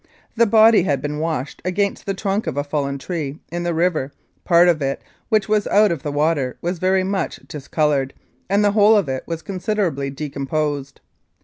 [0.35, 4.11] The body had been washed against the trunk of a fallen tree in the river;
[4.43, 8.15] part of it, which was out of the water, was very much discoloured,
[8.49, 11.01] and the whole of it was considerably decomposed.